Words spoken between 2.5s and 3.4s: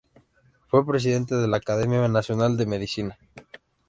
de Medicina.